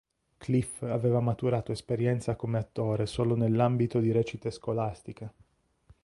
[0.39, 5.33] Cliff aveva maturato esperienza come attore solo nell'ambito di recite scolastiche.